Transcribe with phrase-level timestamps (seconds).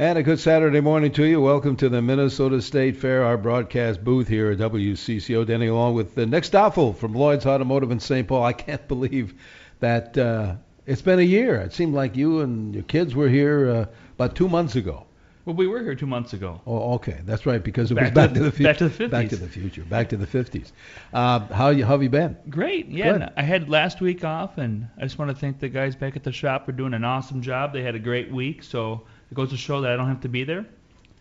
[0.00, 1.42] And a good Saturday morning to you.
[1.42, 5.44] Welcome to the Minnesota State Fair, our broadcast booth here at WCCO.
[5.44, 8.26] Danny, along with uh, Nick Stoffel from Lloyd's Automotive in St.
[8.26, 8.42] Paul.
[8.42, 9.34] I can't believe
[9.80, 10.54] that uh,
[10.86, 11.56] it's been a year.
[11.56, 15.04] It seemed like you and your kids were here uh, about two months ago.
[15.44, 16.62] Well, we were here two months ago.
[16.66, 18.68] Oh, okay, that's right, because it Back was to back the- to the future.
[18.70, 19.10] back to the 50s.
[19.10, 19.82] Back to the future.
[19.84, 20.72] Back to the 50s.
[21.12, 22.38] Uh, how you how have you been?
[22.48, 22.88] Great.
[22.88, 23.28] Yeah.
[23.36, 26.22] I had last week off, and I just want to thank the guys back at
[26.24, 27.74] the shop for doing an awesome job.
[27.74, 30.28] They had a great week, so it goes to show that I don't have to
[30.28, 30.66] be there.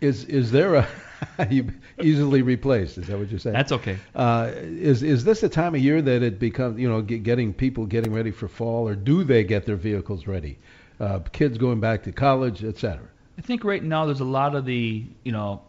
[0.02, 0.88] Is is there a
[1.50, 2.98] you easily replaced?
[2.98, 3.54] Is that what you're saying?
[3.54, 3.98] That's okay.
[4.16, 7.54] Uh, is is this the time of year that it becomes you know get, getting
[7.54, 10.58] people getting ready for fall, or do they get their vehicles ready?
[11.00, 13.08] Uh, kids going back to college, etc.
[13.40, 15.62] I think right now there's a lot of the, you know,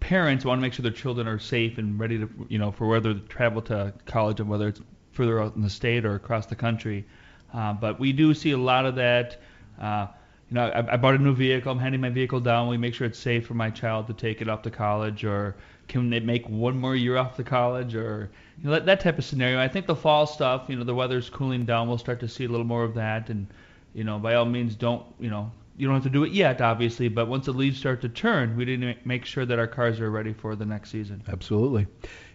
[0.00, 2.86] parents want to make sure their children are safe and ready to, you know, for
[2.86, 4.80] whether to travel to college and whether it's
[5.12, 7.04] further out in the state or across the country.
[7.52, 9.38] Uh, but we do see a lot of that.
[9.78, 10.06] Uh,
[10.50, 11.72] you know, I, I bought a new vehicle.
[11.72, 12.68] I'm handing my vehicle down.
[12.68, 15.56] We make sure it's safe for my child to take it off to college, or
[15.88, 19.18] can they make one more year off to college, or you know, that, that type
[19.18, 19.60] of scenario.
[19.60, 21.88] I think the fall stuff, you know, the weather's cooling down.
[21.88, 23.46] We'll start to see a little more of that, and
[23.94, 26.60] you know, by all means, don't, you know, you don't have to do it yet,
[26.60, 29.66] obviously, but once the leaves start to turn, we need to make sure that our
[29.66, 31.22] cars are ready for the next season.
[31.28, 31.86] Absolutely.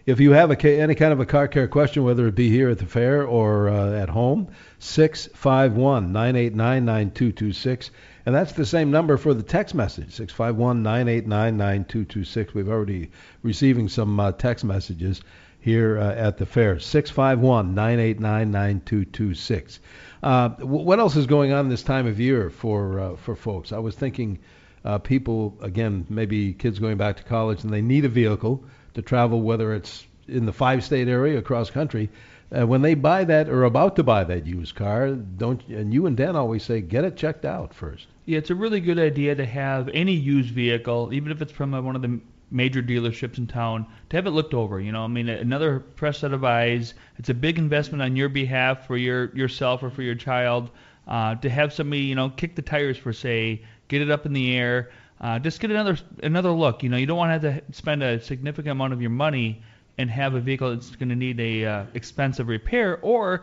[0.04, 2.68] If you have a, any kind of a car care question, whether it be here
[2.68, 7.90] at the fair or uh, at home, 651 989 9226.
[8.26, 12.54] And that's the same number for the text message, 651 989 9226.
[12.54, 13.10] We've already
[13.42, 15.22] receiving some uh, text messages
[15.60, 19.80] here uh, at the fair, 651 989 9226.
[20.22, 23.72] Uh, what else is going on this time of year for uh, for folks?
[23.72, 24.38] I was thinking
[24.84, 29.02] uh, people again, maybe kids going back to college and they need a vehicle to
[29.02, 32.08] travel, whether it's in the five-state area across country.
[32.52, 36.06] Uh, when they buy that or about to buy that used car, don't and you
[36.06, 38.08] and Dan always say get it checked out first.
[38.24, 41.74] Yeah, it's a really good idea to have any used vehicle, even if it's from
[41.74, 42.20] uh, one of the
[42.50, 44.80] major dealerships in town, to have it looked over.
[44.80, 46.94] You know, I mean, another fresh set of eyes.
[47.18, 50.70] It's a big investment on your behalf for your yourself or for your child.
[51.08, 54.32] Uh, to have somebody, you know, kick the tires for say, get it up in
[54.32, 54.90] the air,
[55.20, 56.82] uh, just get another another look.
[56.82, 59.62] You know, you don't want to have to spend a significant amount of your money
[59.98, 63.42] and have a vehicle that's going to need a uh, expensive repair or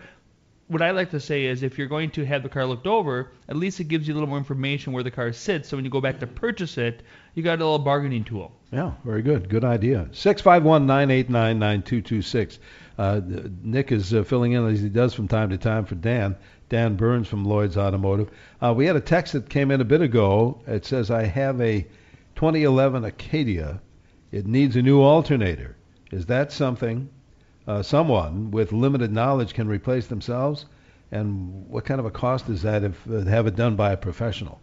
[0.67, 3.31] what I like to say is if you're going to have the car looked over,
[3.47, 5.69] at least it gives you a little more information where the car sits.
[5.69, 7.03] So when you go back to purchase it,
[7.35, 8.51] you got a little bargaining tool.
[8.71, 9.47] Yeah, very good.
[9.47, 10.09] Good idea.
[10.11, 12.59] 651 989 9226.
[12.97, 13.21] Uh,
[13.63, 16.35] Nick is uh, filling in as he does from time to time for Dan.
[16.67, 18.29] Dan Burns from Lloyd's Automotive.
[18.61, 20.59] Uh, we had a text that came in a bit ago.
[20.67, 21.83] It says, I have a
[22.35, 23.79] 2011 Acadia.
[24.31, 25.77] It needs a new alternator.
[26.11, 27.09] Is that something
[27.67, 30.65] uh, someone with limited knowledge can replace themselves?
[31.11, 33.97] And what kind of a cost is that if uh, have it done by a
[33.97, 34.59] professional?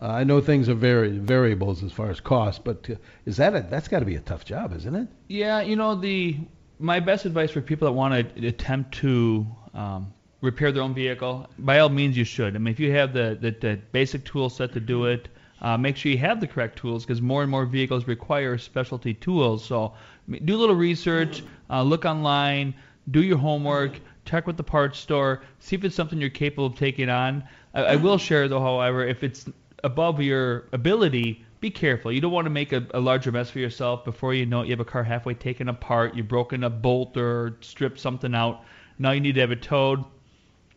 [0.00, 2.94] Uh, I know things are very variables as far as cost, but uh,
[3.26, 5.08] is that a, that's got to be a tough job, isn't it?
[5.28, 6.38] Yeah, you know the
[6.78, 11.48] my best advice for people that want to attempt to um, repair their own vehicle,
[11.58, 12.56] by all means you should.
[12.56, 15.28] I mean, if you have the the, the basic tool set to do it,
[15.60, 19.14] uh, make sure you have the correct tools because more and more vehicles require specialty
[19.14, 19.64] tools.
[19.64, 19.94] So
[20.28, 22.74] do a little research, uh, look online,
[23.10, 26.76] do your homework, check with the parts store, see if it's something you're capable of
[26.76, 27.44] taking on.
[27.74, 29.46] I, I will share though, however, if it's
[29.82, 32.12] above your ability, be careful.
[32.12, 34.04] You don't want to make a, a larger mess for yourself.
[34.04, 37.16] Before you know it, you have a car halfway taken apart, you've broken a bolt
[37.16, 38.64] or stripped something out.
[38.98, 40.04] Now you need to have it towed,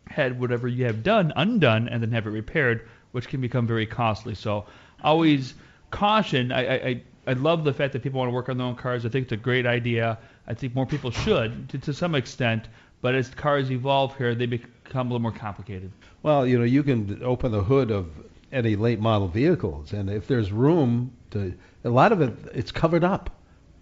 [0.06, 3.86] had whatever you have done undone, and then have it repaired, which can become very
[3.86, 4.34] costly.
[4.34, 4.66] So
[5.02, 5.54] always
[5.90, 6.52] caution.
[6.52, 8.74] I, I, I I love the fact that people want to work on their own
[8.74, 9.04] cars.
[9.04, 10.18] I think it's a great idea.
[10.46, 12.68] I think more people should to, to some extent.
[13.02, 15.92] But as cars evolve here, they become a little more complicated.
[16.22, 18.08] Well, you know, you can open the hood of
[18.50, 21.52] any late model vehicles, and if there's room to,
[21.84, 23.30] a lot of it, it's covered up,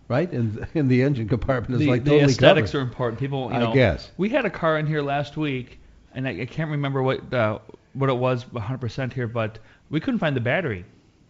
[0.09, 0.31] right?
[0.33, 2.81] And in the engine compartment is the, like the totally aesthetics covered.
[2.81, 3.21] are important.
[3.21, 4.11] People, you I guess.
[4.17, 5.79] we had a car in here last week,
[6.15, 7.61] and I, I can't remember what uh,
[7.95, 9.59] what it was 100% here, but
[9.89, 10.85] we couldn't find the battery.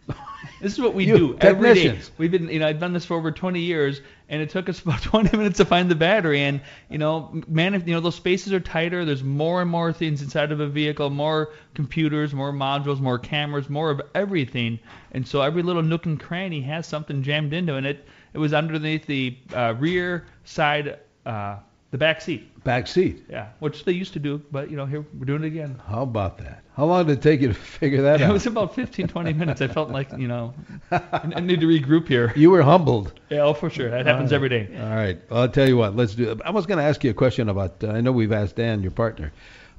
[0.61, 1.99] this is what we You do every day.
[2.17, 4.79] We've been, you know, I've done this for over 20 years, and it took us
[4.83, 6.41] about 20 minutes to find the battery.
[6.41, 9.91] And you know, man, if you know those spaces are tighter, there's more and more
[9.93, 14.79] things inside of a vehicle, more computers, more modules, more cameras, more of everything.
[15.11, 17.77] And so every little nook and cranny has something jammed into it.
[17.79, 21.57] And it it was underneath the uh, rear side, uh,
[21.91, 22.63] the back seat.
[22.63, 23.23] Back seat.
[23.29, 25.81] Yeah, which they used to do, but you know, here we're doing it again.
[25.87, 26.63] How about that?
[26.75, 28.29] How long did it take you to figure that out?
[28.29, 29.61] It was about 15, 20 minutes.
[29.61, 30.53] I felt like, you know,
[30.91, 31.01] I
[31.35, 32.33] I need to regroup here.
[32.35, 33.13] you were humbled.
[33.29, 33.89] Yeah, oh, for sure.
[33.89, 34.69] That happens every day.
[34.79, 35.19] All right.
[35.29, 35.95] Well, I'll tell you what.
[35.95, 36.39] Let's do.
[36.43, 37.83] I was going to ask you a question about.
[37.83, 39.31] Uh, I know we've asked Dan, your partner,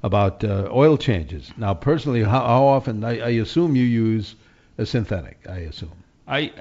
[0.03, 1.51] about uh, oil changes.
[1.57, 3.03] Now, personally, how, how often?
[3.03, 4.35] I, I assume you use
[4.77, 5.91] a synthetic, I assume.
[6.27, 6.53] I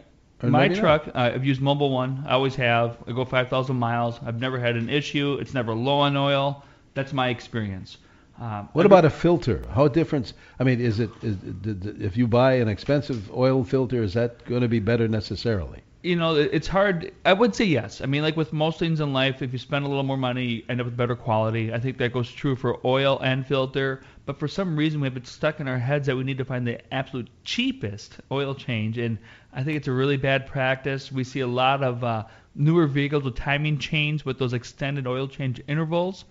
[0.42, 2.24] Or my maybe truck, uh, I've used Mobil One.
[2.26, 2.96] I always have.
[3.08, 4.20] I go 5,000 miles.
[4.24, 5.36] I've never had an issue.
[5.40, 6.64] It's never low on oil.
[6.94, 7.98] That's my experience.
[8.40, 9.64] Um, What about a filter?
[9.72, 10.32] How different?
[10.60, 14.14] I mean, is it is, d- d- if you buy an expensive oil filter, is
[14.14, 15.82] that going to be better necessarily?
[16.02, 17.12] You know, it's hard.
[17.24, 18.00] I would say yes.
[18.00, 20.44] I mean, like with most things in life, if you spend a little more money,
[20.44, 21.72] you end up with better quality.
[21.72, 24.02] I think that goes true for oil and filter.
[24.24, 26.44] But for some reason, we have it stuck in our heads that we need to
[26.44, 29.18] find the absolute cheapest oil change, and
[29.52, 31.10] I think it's a really bad practice.
[31.10, 32.24] We see a lot of uh,
[32.54, 36.26] newer vehicles with timing chains with those extended oil change intervals.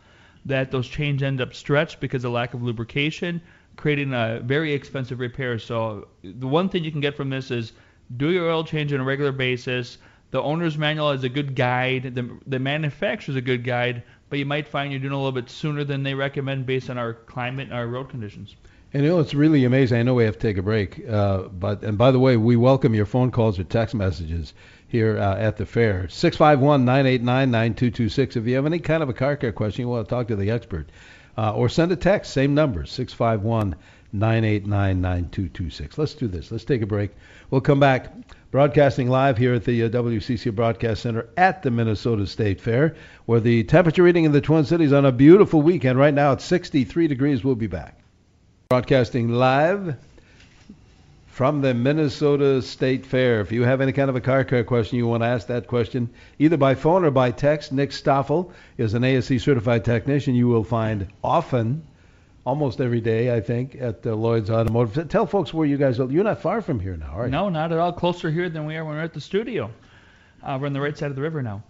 [0.46, 3.42] That those chains end up stretched because of lack of lubrication,
[3.76, 5.60] creating a very expensive repair.
[5.60, 7.74] So the one thing you can get from this is
[8.16, 9.98] do your oil change on a regular basis.
[10.32, 12.16] The owner's manual is a good guide.
[12.16, 15.50] The, the manufacturer's a good guide, but you might find you're doing a little bit
[15.50, 18.56] sooner than they recommend based on our climate and our road conditions.
[18.94, 20.00] And you know, it's really amazing.
[20.00, 22.56] I know we have to take a break, uh, but and by the way, we
[22.56, 24.54] welcome your phone calls or text messages
[24.88, 26.08] here uh, at the fair.
[26.10, 28.38] 651-989-9226.
[28.38, 30.38] If you have any kind of a car care question, you want to talk to
[30.38, 30.90] the expert,
[31.38, 32.86] uh, or send a text, same number,
[34.14, 35.98] 651-989-9226.
[35.98, 36.52] Let's do this.
[36.52, 37.12] Let's take a break.
[37.50, 38.14] We'll come back.
[38.50, 42.96] Broadcasting live here at the uh, WCC Broadcast Center at the Minnesota State Fair,
[43.26, 46.00] where the temperature reading in the Twin Cities on a beautiful weekend.
[46.00, 47.44] Right now it's 63 degrees.
[47.44, 48.00] We'll be back.
[48.70, 49.98] Broadcasting live
[51.28, 53.42] from the Minnesota State Fair.
[53.42, 55.68] If you have any kind of a car care question, you want to ask that
[55.68, 57.72] question either by phone or by text.
[57.74, 61.84] Nick Stoffel is an ASE certified technician you will find often,
[62.48, 65.10] almost every day, I think, at uh, Lloyd's Automotive.
[65.10, 66.10] Tell folks where you guys are.
[66.10, 67.32] You're not far from here now, are you?
[67.32, 67.92] No, not at all.
[67.92, 69.70] Closer here than we are when we're at the studio.
[70.42, 71.62] Uh, we're on the right side of the river now.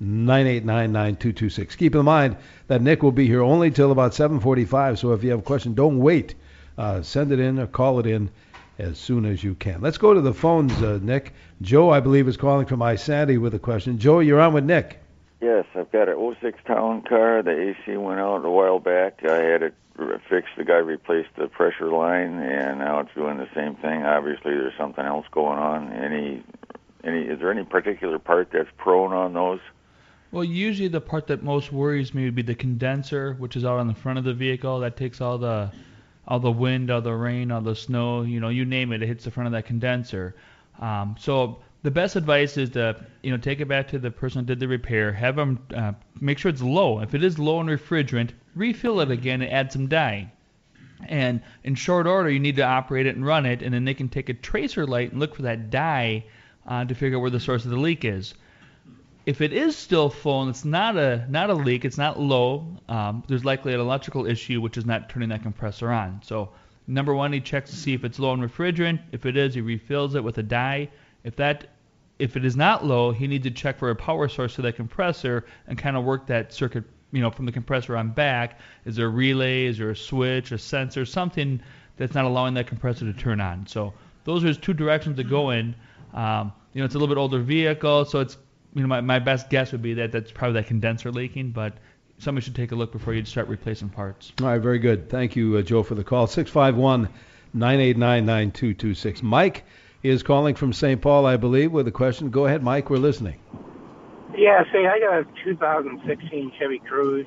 [0.00, 1.76] 651-989-9226.
[1.76, 2.36] Keep in mind
[2.68, 4.98] that Nick will be here only till about 7:45.
[4.98, 6.36] So if you have a question, don't wait.
[6.78, 8.30] Uh, send it in or call it in
[8.78, 9.80] as soon as you can.
[9.80, 11.34] Let's go to the phones, uh, Nick.
[11.60, 13.98] Joe, I believe, is calling from Isanti with a question.
[13.98, 15.00] Joe, you're on with Nick.
[15.42, 17.42] Yes, I've got an 06 town car.
[17.42, 19.24] The AC went out a while back.
[19.24, 19.74] I had it
[20.30, 20.52] fixed.
[20.56, 24.04] The guy replaced the pressure line, and now it's doing the same thing.
[24.04, 25.92] Obviously, there's something else going on.
[25.92, 26.44] Any,
[27.02, 27.22] any?
[27.22, 29.58] Is there any particular part that's prone on those?
[30.30, 33.80] Well, usually the part that most worries me would be the condenser, which is out
[33.80, 34.78] on the front of the vehicle.
[34.78, 35.72] That takes all the
[36.28, 39.08] all the wind, all the rain, all the snow, you know, you name it, it
[39.08, 40.36] hits the front of that condenser.
[40.78, 44.40] Um, so the best advice is to, you know, take it back to the person
[44.40, 47.00] who did the repair, have them uh, make sure it's low.
[47.00, 50.32] If it is low in refrigerant, refill it again and add some dye.
[51.08, 53.94] And in short order, you need to operate it and run it, and then they
[53.94, 56.24] can take a tracer light and look for that dye
[56.66, 58.34] uh, to figure out where the source of the leak is
[59.24, 62.66] if it is still full and it's not a not a leak, it's not low,
[62.88, 66.20] um, there's likely an electrical issue which is not turning that compressor on.
[66.24, 66.50] So
[66.86, 69.00] number one, he checks to see if it's low in refrigerant.
[69.12, 70.88] If it is, he refills it with a dye.
[71.22, 71.68] If that
[72.22, 74.76] if it is not low, he needs to check for a power source to that
[74.76, 78.60] compressor and kind of work that circuit, you know, from the compressor on back.
[78.84, 79.66] Is there a relay?
[79.66, 81.60] Is there a switch, a sensor, something
[81.96, 83.66] that's not allowing that compressor to turn on?
[83.66, 85.74] So those are his two directions to go in.
[86.14, 88.38] Um, you know, it's a little bit older vehicle, so it's
[88.72, 91.74] you know, my, my best guess would be that that's probably that condenser leaking, but
[92.18, 94.32] somebody should take a look before you start replacing parts.
[94.40, 95.10] All right, very good.
[95.10, 96.28] Thank you, uh, Joe, for the call.
[96.28, 97.08] 651
[97.52, 99.24] 989 9226.
[99.24, 99.64] Mike
[100.02, 101.00] is calling from St.
[101.00, 102.30] Paul, I believe, with a question.
[102.30, 102.90] Go ahead, Mike.
[102.90, 103.38] We're listening.
[104.36, 107.26] Yeah, see, I got a 2016 Chevy Cruze,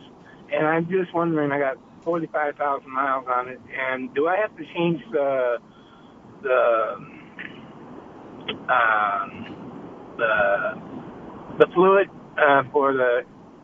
[0.51, 4.65] and I'm just wondering, I got 45,000 miles on it, and do I have to
[4.73, 5.57] change the
[6.41, 6.95] the
[8.69, 9.55] um,
[10.17, 10.81] the
[11.59, 13.21] the fluid uh, for the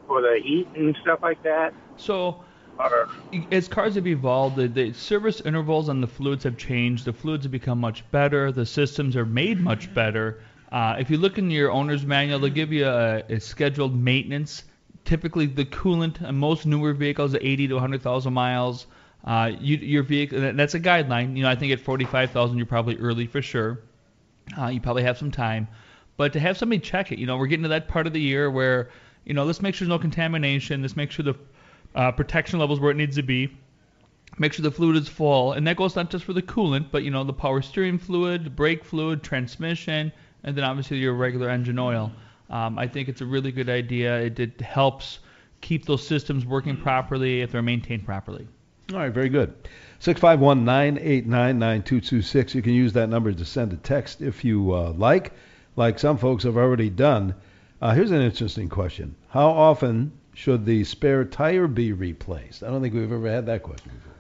[0.07, 1.73] for the heat and stuff like that?
[1.97, 2.43] So
[2.81, 3.09] Or
[3.51, 7.05] as cars have evolved, the, the service intervals on the fluids have changed.
[7.05, 8.51] The fluids have become much better.
[8.51, 10.41] The systems are made much better.
[10.71, 14.63] Uh, if you look in your owner's manual, they'll give you a, a scheduled maintenance.
[15.03, 18.87] Typically, the coolant on most newer vehicles are 80 to 100,000 miles.
[19.25, 21.35] Uh, you, your vehicle, that's a guideline.
[21.35, 23.79] You know, I think at 45,000, you're probably early for sure.
[24.57, 25.67] Uh, you probably have some time,
[26.17, 28.19] but to have somebody check it, you know, we're getting to that part of the
[28.19, 28.89] year where,
[29.23, 30.81] you know, let's make sure there's no contamination.
[30.81, 31.35] Let's make sure the
[31.95, 33.49] uh, protection levels where it needs to be.
[34.37, 37.03] make sure the fluid is full, and that goes not just for the coolant, but
[37.03, 40.11] you know the power steering fluid, brake fluid, transmission,
[40.43, 42.11] and then obviously your regular engine oil.
[42.49, 44.19] Um, I think it's a really good idea.
[44.19, 45.19] It, it helps
[45.61, 48.47] keep those systems working properly if they're maintained properly.
[48.91, 49.53] All right, very good.
[49.99, 52.55] 651 989 9226.
[52.55, 55.31] You can use that number to send a text if you uh, like,
[55.75, 57.35] like some folks have already done.
[57.81, 62.63] Uh, here's an interesting question How often should the spare tire be replaced?
[62.63, 64.11] I don't think we've ever had that question before.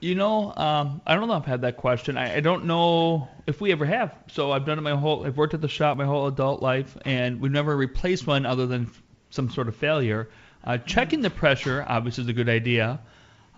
[0.00, 2.16] You know, um, I don't know if I've had that question.
[2.16, 4.14] I, I don't know if we ever have.
[4.28, 5.26] So I've done it my whole.
[5.26, 8.66] I've worked at the shop my whole adult life, and we've never replaced one other
[8.66, 8.90] than
[9.28, 10.28] some sort of failure.
[10.64, 13.00] Uh, checking the pressure obviously is a good idea.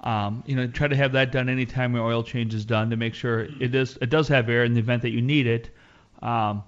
[0.03, 2.97] Um, you know, try to have that done anytime your oil change is done to
[2.97, 5.71] make sure it is it does have air in the event that you need it.
[6.21, 6.65] Um,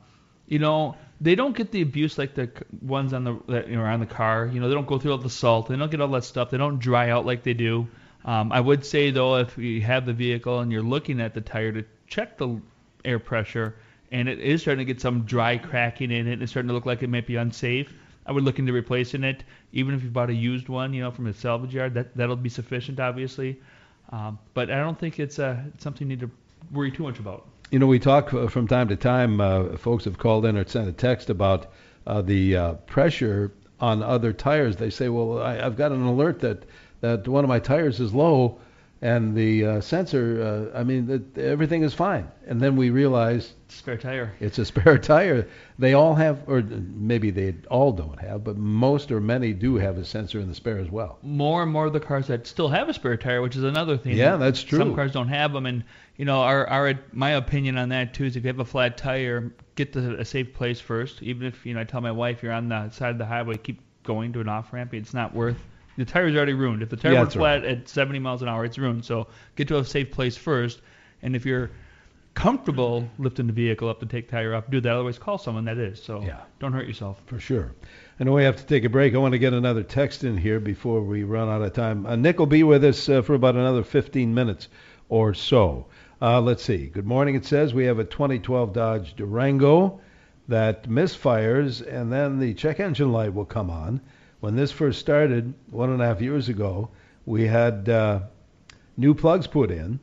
[0.46, 2.50] you know, they don't get the abuse like the
[2.82, 4.50] ones on the that, you know on the car.
[4.52, 5.68] You know, they don't go through all the salt.
[5.68, 6.50] They don't get all that stuff.
[6.50, 7.88] They don't dry out like they do.
[8.24, 11.40] Um, I would say though, if you have the vehicle and you're looking at the
[11.40, 12.60] tire to check the
[13.04, 13.76] air pressure,
[14.12, 16.74] and it is starting to get some dry cracking in it, and it's starting to
[16.74, 17.92] look like it might be unsafe.
[18.26, 21.10] I would look into replacing it, even if you bought a used one, you know,
[21.10, 21.94] from a salvage yard.
[21.94, 23.60] That that'll be sufficient, obviously.
[24.10, 26.30] Um, but I don't think it's uh, something you need to
[26.72, 27.46] worry too much about.
[27.70, 29.40] You know, we talk uh, from time to time.
[29.40, 31.66] Uh, folks have called in or sent a text about
[32.06, 34.76] uh, the uh, pressure on other tires.
[34.76, 36.64] They say, "Well, I, I've got an alert that
[37.00, 38.58] that one of my tires is low,
[39.04, 42.26] and the uh, sensor, uh, I mean, that everything is fine.
[42.46, 44.32] And then we realize spare tire.
[44.40, 45.46] It's a spare tire.
[45.78, 49.98] They all have, or maybe they all don't have, but most or many do have
[49.98, 51.18] a sensor in the spare as well.
[51.22, 53.98] More and more of the cars that still have a spare tire, which is another
[53.98, 54.16] thing.
[54.16, 54.78] Yeah, that's true.
[54.78, 55.84] Some cars don't have them, and
[56.16, 58.96] you know, our, our my opinion on that too is if you have a flat
[58.96, 61.22] tire, get to a safe place first.
[61.22, 63.58] Even if you know, I tell my wife you're on the side of the highway,
[63.58, 64.94] keep going to an off ramp.
[64.94, 65.62] It's not worth
[65.96, 66.82] the tire's already ruined.
[66.82, 67.78] If the tire yeah, flat right.
[67.78, 69.04] at 70 miles an hour, it's ruined.
[69.04, 70.80] So get to a safe place first.
[71.22, 71.70] And if you're
[72.34, 74.92] comfortable lifting the vehicle up to take tire off, do that.
[74.92, 76.02] Otherwise, call someone that is.
[76.02, 76.40] So yeah.
[76.58, 77.20] don't hurt yourself.
[77.26, 77.72] For sure.
[78.18, 79.14] I know we have to take a break.
[79.14, 82.06] I want to get another text in here before we run out of time.
[82.06, 84.68] Uh, Nick will be with us uh, for about another 15 minutes
[85.08, 85.86] or so.
[86.20, 86.86] Uh, let's see.
[86.86, 87.34] Good morning.
[87.34, 90.00] It says we have a 2012 Dodge Durango
[90.48, 94.00] that misfires, and then the check engine light will come on
[94.44, 96.90] when this first started one and a half years ago,
[97.24, 98.20] we had uh,
[98.94, 99.98] new plugs put in.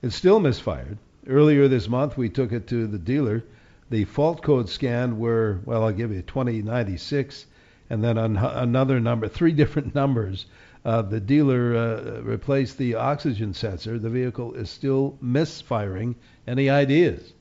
[0.00, 0.96] It still misfired.
[1.26, 3.42] Earlier this month, we took it to the dealer.
[3.90, 7.46] The fault code scanned were, well, I'll give you 2096,
[7.90, 10.46] and then an- another number, three different numbers.
[10.84, 13.98] Uh, the dealer uh, replaced the oxygen sensor.
[13.98, 16.14] The vehicle is still misfiring.
[16.46, 17.32] Any ideas?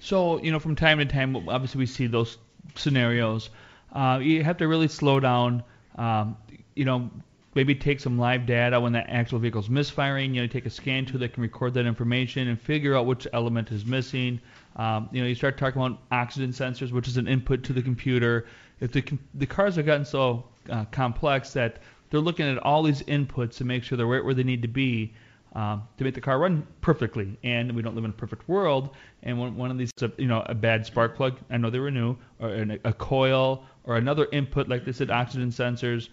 [0.00, 2.36] So, you know, from time to time, obviously we see those
[2.74, 3.48] scenarios.
[3.92, 5.62] Uh, you have to really slow down.
[5.96, 6.36] Um,
[6.74, 7.10] you know,
[7.54, 10.34] maybe take some live data when that actual vehicle's misfiring.
[10.34, 13.26] You know, take a scan tool that can record that information and figure out which
[13.32, 14.40] element is missing.
[14.76, 17.82] Um, you know, you start talking about oxygen sensors, which is an input to the
[17.82, 18.46] computer.
[18.80, 21.78] If the the cars have gotten so uh, complex that
[22.10, 24.68] they're looking at all these inputs to make sure they're right where they need to
[24.68, 25.12] be,
[25.54, 27.38] um, to make the car run perfectly.
[27.42, 28.90] And we don't live in a perfect world.
[29.22, 31.90] And when one of these, you know, a bad spark plug, I know they were
[31.90, 36.08] new, or an, a coil, or another input like they said, oxygen sensors,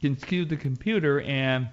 [0.00, 1.68] can skew the computer, and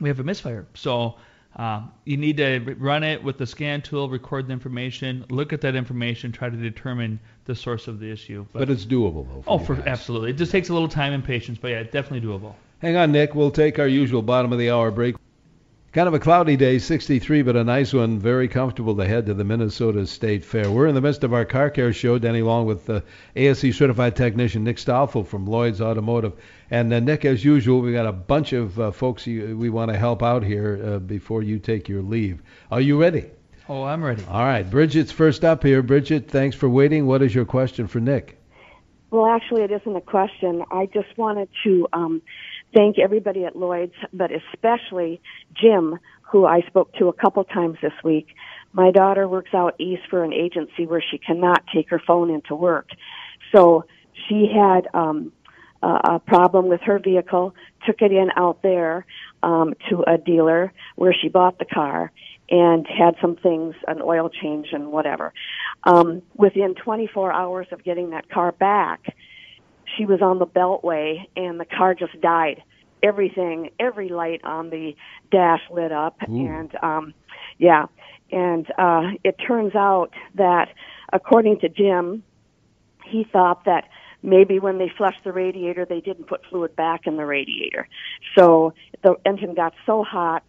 [0.00, 0.66] we have a misfire.
[0.74, 1.16] So
[1.56, 5.60] um, you need to run it with the scan tool, record the information, look at
[5.62, 8.46] that information, try to determine the source of the issue.
[8.52, 9.42] But, but it's doable, though.
[9.42, 10.30] For oh, for absolutely.
[10.30, 12.54] It just takes a little time and patience, but yeah, definitely doable.
[12.80, 13.34] Hang on, Nick.
[13.34, 15.16] We'll take our usual bottom of the hour break.
[15.98, 18.20] Kind of a cloudy day, 63, but a nice one.
[18.20, 20.70] Very comfortable to head to the Minnesota State Fair.
[20.70, 23.00] We're in the midst of our car care show, Denny Long with uh,
[23.34, 26.34] ASE certified technician Nick Stoffel from Lloyd's Automotive.
[26.70, 29.90] And uh, Nick, as usual, we got a bunch of uh, folks you, we want
[29.90, 32.44] to help out here uh, before you take your leave.
[32.70, 33.24] Are you ready?
[33.68, 34.24] Oh, I'm ready.
[34.28, 35.82] All right, Bridget's first up here.
[35.82, 37.08] Bridget, thanks for waiting.
[37.08, 38.38] What is your question for Nick?
[39.10, 40.62] Well, actually, it isn't a question.
[40.70, 42.22] I just wanted to um,
[42.74, 45.20] thank everybody at Lloyd's, but especially
[45.54, 45.98] Jim,
[46.30, 48.28] who I spoke to a couple times this week.
[48.72, 52.54] My daughter works out east for an agency where she cannot take her phone into
[52.54, 52.88] work.
[53.54, 53.84] So
[54.28, 55.32] she had um,
[55.82, 57.54] a problem with her vehicle,
[57.86, 59.06] took it in out there
[59.42, 62.12] um, to a dealer where she bought the car
[62.50, 65.32] and had some things, an oil change and whatever.
[65.84, 69.14] Um, within 24 hours of getting that car back,
[69.96, 72.62] she was on the beltway and the car just died.
[73.02, 74.94] Everything, every light on the
[75.30, 76.46] dash lit up Ooh.
[76.46, 77.14] and um
[77.58, 77.86] yeah.
[78.30, 80.68] And uh it turns out that
[81.12, 82.22] according to Jim,
[83.04, 83.88] he thought that
[84.22, 87.88] maybe when they flushed the radiator they didn't put fluid back in the radiator.
[88.36, 90.42] So the engine got so hot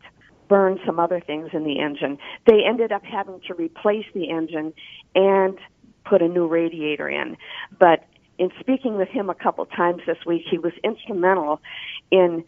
[0.50, 2.18] burned some other things in the engine.
[2.48, 4.74] They ended up having to replace the engine
[5.16, 5.58] and
[6.04, 7.38] put a new radiator in.
[7.80, 8.04] But
[8.40, 11.62] in speaking with him a couple times this week, he was instrumental
[12.10, 12.46] in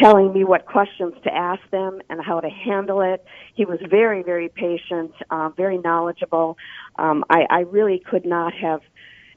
[0.00, 3.22] telling me what questions to ask them and how to handle it.
[3.54, 6.56] He was very, very patient, uh, very knowledgeable.
[6.98, 8.80] Um, I, I really could not have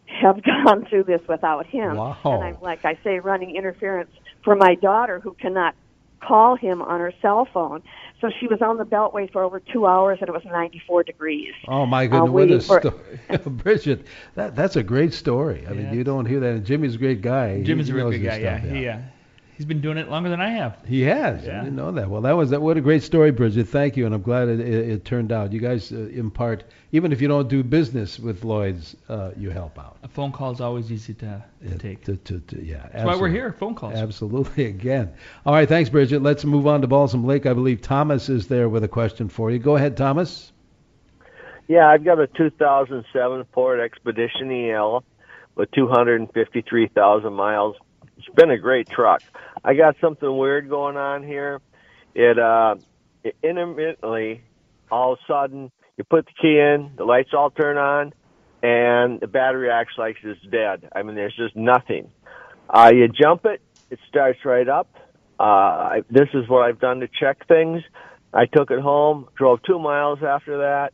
[0.08, 1.98] have gone through this without him.
[1.98, 2.18] Wow.
[2.24, 4.12] And I'm like I say, running interference
[4.44, 5.76] for my daughter who cannot
[6.20, 7.82] call him on her cell phone.
[8.22, 11.54] So she was on the Beltway for over two hours, and it was 94 degrees.
[11.70, 12.98] Oh my Uh, goodness, what a for-
[13.38, 14.06] story, Bridget.
[14.36, 15.66] That that's a great story.
[15.68, 16.50] I mean, you don't hear that.
[16.50, 17.64] And Jimmy's a great guy.
[17.64, 18.38] Jim He- a real good his guy.
[18.40, 18.98] Yeah, stuff, he uh,
[19.60, 20.78] he's been doing it longer than I have.
[20.88, 21.44] He has.
[21.44, 21.60] I Yeah.
[21.66, 22.10] didn't know that.
[22.10, 22.62] Well, that was that.
[22.62, 23.68] What a great story, Bridget.
[23.68, 25.52] Thank you, and I'm glad it, it, it turned out.
[25.52, 26.64] You guys uh, impart,
[26.94, 29.98] even if you don't do business with Lloyd's, uh, you help out.
[30.02, 32.06] A phone call is always easy to, to It- take.
[32.06, 33.52] to- to- to- yeah, That's why we're here.
[33.52, 33.96] Phone calls.
[33.96, 34.66] Absolutely.
[34.78, 35.12] Again.
[35.46, 35.68] All right.
[35.68, 36.22] Thanks, Bridget.
[36.24, 37.46] Let's move on to Balsam Lake.
[37.46, 39.60] I believe Thomas is there with a question for you.
[39.60, 40.54] Go ahead, Thomas.
[41.68, 45.04] Yeah, I've got a 2007 Ford Expedition EL
[45.56, 47.76] with 253,000 miles.
[48.30, 49.24] It's been a great truck.
[49.64, 51.62] I got something weird going on here.
[52.14, 52.76] It uh,
[53.24, 54.44] it intermittently,
[54.92, 58.14] all of a sudden, you put the key in, the lights all turn on,
[58.62, 60.90] and the battery acts like it's dead.
[60.96, 62.12] I mean, there's just nothing.
[62.70, 64.94] Uh, you jump it, it starts right up.
[65.40, 67.82] Uh, I, this is what I've done to check things.
[68.32, 70.94] I took it home, drove two miles after that,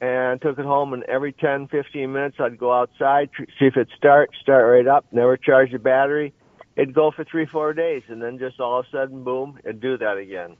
[0.00, 0.94] and took it home.
[0.94, 4.88] And every 10, 15 minutes, I'd go outside, tr- see if it start, start right
[4.88, 6.34] up, never charge the battery.
[6.76, 9.80] It'd go for three, four days, and then just all of a sudden, boom, it'd
[9.80, 10.56] do that again.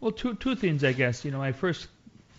[0.00, 1.24] Well, two two things, I guess.
[1.24, 1.88] You know, my first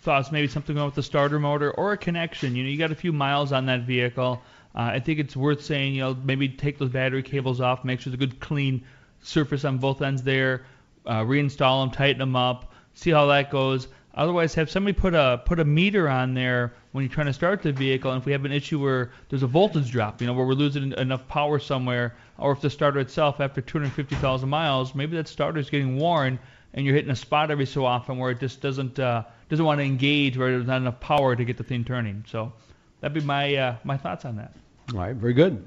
[0.02, 2.54] thoughts maybe something wrong with the starter motor or a connection.
[2.56, 4.42] You know, you got a few miles on that vehicle.
[4.74, 8.00] Uh, I think it's worth saying, you know, maybe take those battery cables off, make
[8.00, 8.84] sure there's a good clean
[9.22, 10.66] surface on both ends there,
[11.06, 13.88] uh, reinstall them, tighten them up, see how that goes.
[14.16, 17.62] Otherwise, have somebody put a put a meter on there when you're trying to start
[17.62, 18.12] the vehicle.
[18.12, 20.54] And if we have an issue where there's a voltage drop, you know, where we're
[20.54, 25.58] losing enough power somewhere, or if the starter itself after 250,000 miles, maybe that starter
[25.58, 26.38] is getting worn
[26.74, 29.78] and you're hitting a spot every so often where it just doesn't uh, doesn't want
[29.78, 32.24] to engage, where there's not enough power to get the thing turning.
[32.28, 32.52] So
[33.00, 34.52] that'd be my uh, my thoughts on that.
[34.92, 35.14] All right.
[35.14, 35.64] Very good.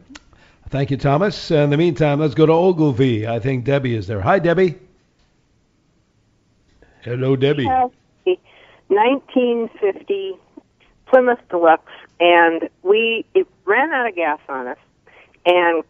[0.69, 1.50] Thank you, Thomas.
[1.50, 3.28] In the meantime, let's go to Ogilvie.
[3.28, 4.19] I think Debbie is there.
[4.19, 4.76] Hi, Debbie.
[7.02, 7.65] Hello, Debbie.
[7.65, 7.91] have a
[8.89, 10.38] 1950
[11.08, 14.78] Plymouth Deluxe, and we it ran out of gas on us,
[15.45, 15.84] and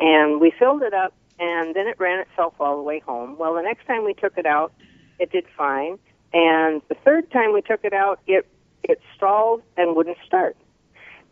[0.00, 3.36] and we filled it up, and then it ran itself all the way home.
[3.38, 4.72] Well, the next time we took it out,
[5.18, 5.98] it did fine,
[6.32, 8.46] and the third time we took it out, it
[8.82, 10.56] it stalled and wouldn't start.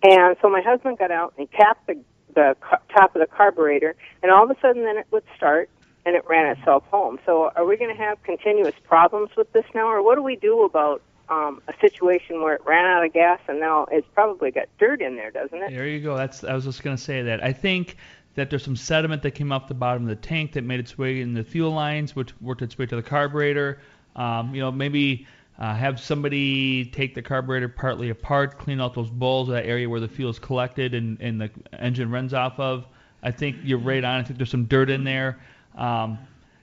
[0.02, 1.98] And so my husband got out and he tapped the
[2.34, 2.56] the
[2.96, 5.68] top of the carburetor, and all of a sudden, then it would start
[6.04, 7.18] and it ran itself home.
[7.24, 10.36] So are we going to have continuous problems with this now, or what do we
[10.36, 14.50] do about um, a situation where it ran out of gas and now it's probably
[14.50, 15.70] got dirt in there, doesn't it?
[15.70, 16.16] There you go.
[16.16, 17.42] That's I was just gonna say that.
[17.42, 17.96] I think
[18.34, 20.96] that there's some sediment that came off the bottom of the tank that made its
[20.96, 23.80] way in the fuel lines, which worked its way to the carburetor.
[24.16, 25.26] Um, you know, maybe
[25.58, 30.00] uh, have somebody take the carburetor partly apart, clean out those bowls, that area where
[30.00, 32.86] the fuel is collected and, and the engine runs off of.
[33.22, 34.20] I think you're right on.
[34.20, 35.38] I think there's some dirt in there.
[35.76, 36.18] Um,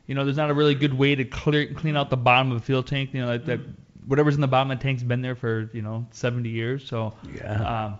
[0.07, 2.57] you know, there's not a really good way to clear clean out the bottom of
[2.57, 3.13] a fuel tank.
[3.13, 3.59] You know, that, that
[4.07, 6.87] whatever's in the bottom of the tank's been there for you know 70 years.
[6.87, 7.85] So Yeah.
[7.85, 7.99] um,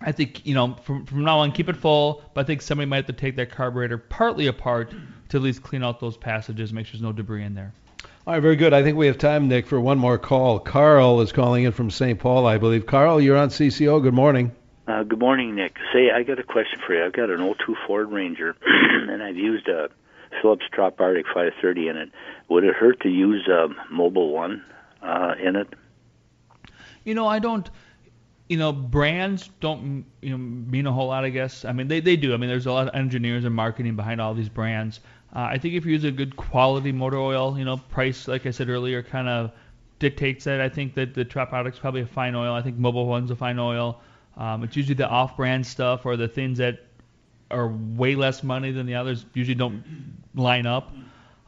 [0.00, 2.88] I think you know from from now on keep it full, but I think somebody
[2.88, 4.92] might have to take that carburetor partly apart
[5.30, 7.72] to at least clean out those passages, make sure there's no debris in there.
[8.26, 8.72] All right, very good.
[8.72, 10.60] I think we have time, Nick, for one more call.
[10.60, 12.18] Carl is calling in from St.
[12.20, 12.86] Paul, I believe.
[12.86, 14.00] Carl, you're on CCO.
[14.00, 14.52] Good morning.
[14.86, 15.76] Uh, good morning, Nick.
[15.92, 17.04] Say, I got a question for you.
[17.04, 19.88] I've got an 02 Ford Ranger, and I've used a
[20.40, 22.10] Phillips Trop-Artic 530 in it.
[22.48, 24.64] Would it hurt to use a Mobil One
[25.02, 25.68] uh, in it?
[27.04, 27.68] You know, I don't.
[28.48, 31.24] You know, brands don't you know mean a whole lot.
[31.24, 31.64] I guess.
[31.64, 32.34] I mean, they they do.
[32.34, 35.00] I mean, there's a lot of engineers and marketing behind all these brands.
[35.34, 38.44] Uh, I think if you use a good quality motor oil, you know, price, like
[38.44, 39.52] I said earlier, kind of
[39.98, 40.60] dictates that.
[40.60, 42.52] I think that the Trop-Artic's probably a fine oil.
[42.52, 44.00] I think Mobil One's a fine oil.
[44.36, 46.80] Um, it's usually the off-brand stuff or the things that
[47.52, 49.84] are way less money than the others usually don't
[50.34, 50.92] line up.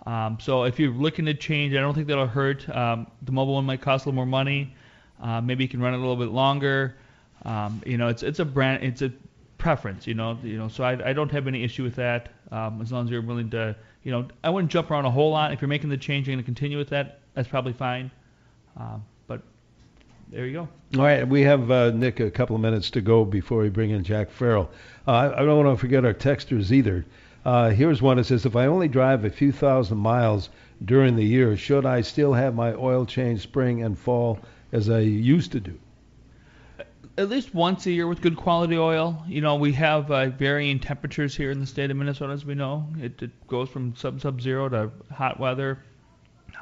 [0.07, 2.69] Um, so if you're looking to change, I don't think that'll hurt.
[2.69, 4.75] Um, the Mobil One might cost a little more money.
[5.21, 6.97] Uh, maybe you can run it a little bit longer.
[7.45, 9.12] Um, you know, it's it's a brand, it's a
[9.59, 10.07] preference.
[10.07, 10.69] You know, you know.
[10.69, 12.31] So I, I don't have any issue with that.
[12.53, 15.31] Um, as long as you're willing to, you know, I wouldn't jump around a whole
[15.31, 15.53] lot.
[15.53, 17.21] If you're making the change, you're going to continue with that.
[17.35, 18.11] That's probably fine.
[20.35, 20.68] There you go.
[20.99, 23.90] All right, we have, uh, Nick, a couple of minutes to go before we bring
[23.90, 24.68] in Jack Farrell.
[25.07, 27.07] Uh, I, don't want to forget our texters either.
[27.44, 30.49] Uh, here's one that says, if I only drive a few thousand miles
[30.85, 34.40] during the year, should I still have my oil change spring and fall
[34.73, 35.79] as I used to do?
[37.16, 39.23] At least once a year with good quality oil.
[39.29, 42.57] You know, we have uh, varying temperatures here in the state of Minnesota, as we
[42.57, 42.88] know.
[43.01, 45.79] It, it goes from sub sub zero to hot weather.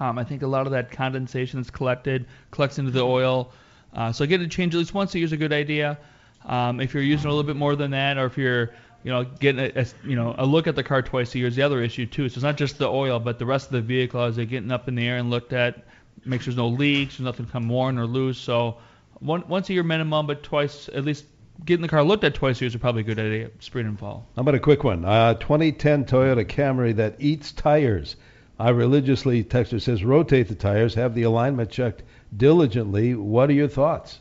[0.00, 3.52] Um, I think a lot of that condensation that's collected collects into the oil.
[3.92, 5.98] Uh, so getting it changed at least once a year is a good idea.
[6.44, 8.72] Um, if you're using a little bit more than that, or if you're
[9.04, 11.48] you know, getting a, a, you know a look at the car twice a year
[11.48, 12.28] is the other issue too.
[12.28, 14.70] So it's not just the oil, but the rest of the vehicle as they're getting
[14.70, 15.84] up in the air and looked at,
[16.24, 18.38] make sure there's no leaks, there's nothing come worn or loose.
[18.38, 18.78] So
[19.18, 21.24] one, once a year minimum, but twice at least
[21.64, 23.98] getting the car looked at twice a year is probably a good idea, spring and
[23.98, 24.26] fall.
[24.36, 25.04] How about a quick one?
[25.04, 28.16] Uh, 2010 Toyota Camry that eats tires.
[28.58, 32.02] I religiously, texter says, rotate the tires, have the alignment checked
[32.36, 33.14] diligently.
[33.14, 34.20] What are your thoughts?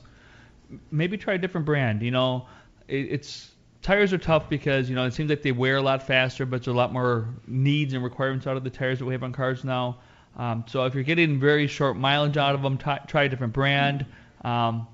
[0.90, 2.02] Maybe try a different brand.
[2.02, 2.48] You know,
[2.88, 6.06] it, it's tires are tough because you know it seems like they wear a lot
[6.06, 9.14] faster, but there's a lot more needs and requirements out of the tires that we
[9.14, 9.98] have on cars now.
[10.38, 13.54] Um, so if you're getting very short mileage out of them, t- try a different
[13.54, 14.06] brand.
[14.44, 14.88] Um,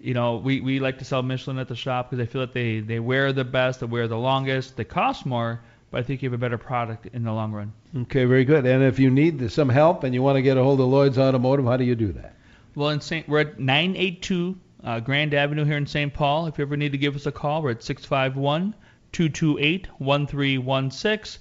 [0.00, 2.52] you know, we, we like to sell Michelin at the shop because I feel that
[2.52, 5.62] they, they wear the best, they wear the longest, they cost more,
[5.94, 7.72] but I think you have a better product in the long run.
[7.96, 8.66] Okay, very good.
[8.66, 11.18] And if you need some help and you want to get a hold of Lloyd's
[11.18, 12.34] Automotive, how do you do that?
[12.74, 13.28] Well, in St.
[13.28, 16.12] we're at 982 uh, Grand Avenue here in St.
[16.12, 16.48] Paul.
[16.48, 18.74] If you ever need to give us a call, we're at 651
[19.12, 21.40] 228 1316.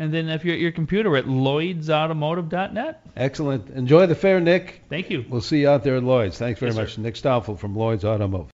[0.00, 3.02] And then if you're at your computer, we're at lloydsautomotive.net.
[3.16, 3.70] Excellent.
[3.70, 4.82] Enjoy the fair, Nick.
[4.88, 5.24] Thank you.
[5.28, 6.38] We'll see you out there at Lloyd's.
[6.38, 6.94] Thanks very Yes, much.
[6.96, 7.02] sir.
[7.02, 8.50] Nick Stoffel from Lloyd's Automotive.